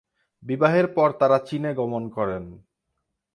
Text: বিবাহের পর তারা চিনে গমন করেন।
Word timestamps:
বিবাহের 0.43 0.87
পর 0.87 1.09
তারা 1.11 1.37
চিনে 1.39 1.71
গমন 1.73 2.03
করেন। 2.09 2.43